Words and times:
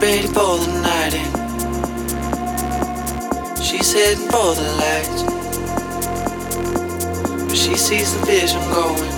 ready 0.00 0.26
for 0.28 0.56
the 0.58 0.66
night 0.80 1.14
in. 1.14 1.30
She's 3.62 3.92
heading 3.92 4.28
for 4.30 4.54
the 4.54 4.62
lights, 4.80 5.22
but 7.46 7.56
she 7.56 7.74
sees 7.76 8.14
the 8.14 8.24
vision 8.24 8.62
going. 8.72 9.12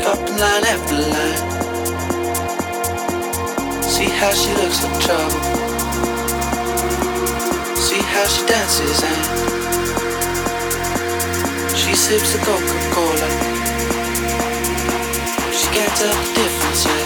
Cupping 0.00 0.38
line 0.38 0.64
after 0.72 0.98
line. 1.14 1.42
See 3.82 4.10
how 4.20 4.32
she 4.32 4.50
looks 4.60 4.84
in 4.84 4.92
trouble. 5.00 5.40
See 7.76 8.02
how 8.14 8.26
she 8.28 8.42
dances 8.46 9.02
and 9.02 9.22
she 11.76 11.94
sips 11.96 12.32
the 12.32 12.38
Coca-Cola. 12.46 13.28
She 15.52 15.66
can't 15.74 15.94
tell 15.96 16.14
the 16.14 16.34
difference 16.34 16.84
yet. 16.84 17.05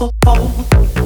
oh, 0.00 0.10
oh. 0.26 1.01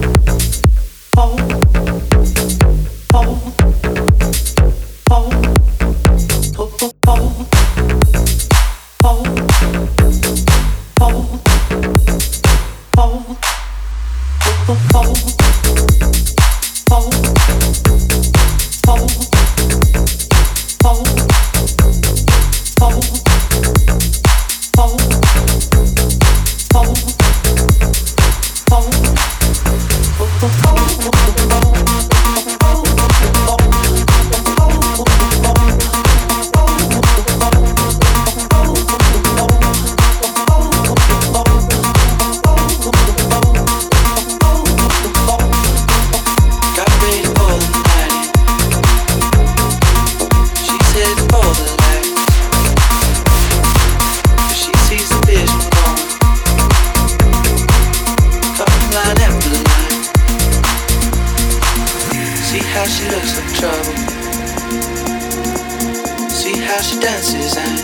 glances 67.26 67.56
and 67.56 67.78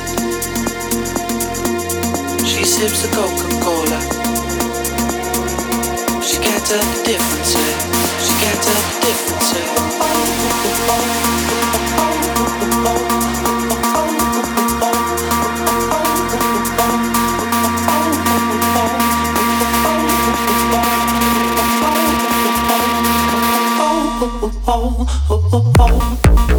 she 2.47 2.65
sips 2.65 3.05
a 3.05 3.09
Coca-Cola. 3.09 4.01
She 6.23 6.39
can't 6.39 6.65
tell 6.65 6.79
the 6.79 7.03
difference. 7.05 7.57
Eh? 7.57 7.61
She 8.23 8.33
can't 8.41 8.63
tell 8.63 8.83
the 8.83 9.01
difference. 9.07 9.53
Eh? 9.57 9.61
oh, 23.79 24.09
oh, 24.23 24.39
oh, 24.43 24.63
oh. 24.69 25.07
oh, 25.31 25.51
oh, 25.53 25.73
oh 25.79 26.52